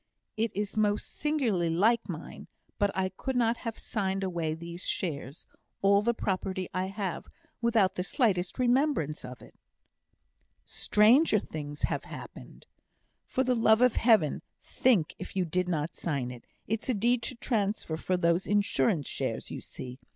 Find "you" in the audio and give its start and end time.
15.35-15.45, 19.51-19.61